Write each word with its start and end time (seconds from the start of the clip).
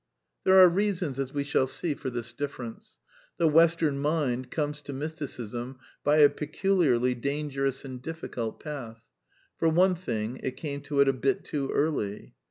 There 0.45 0.57
are 0.59 0.67
reasons, 0.67 1.19
as 1.19 1.31
we 1.31 1.43
shall 1.43 1.67
see, 1.67 1.93
for 1.93 2.09
this 2.09 2.33
difference. 2.33 2.97
The 3.37 3.47
Western 3.47 3.99
mind 3.99 4.49
comes 4.49 4.81
to 4.81 4.93
Mysticism 4.93 5.77
by 6.03 6.17
a 6.17 6.29
peculiarly 6.31 7.13
dangerous 7.13 7.85
and 7.85 8.01
difficult 8.01 8.59
path. 8.59 9.05
For 9.59 9.69
one 9.69 9.93
thing, 9.93 10.37
it 10.37 10.57
came 10.57 10.81
to 10.89 11.01
it 11.01 11.07
a 11.07 11.13
bit 11.13 11.45
too 11.45 11.69
early. 11.69 12.33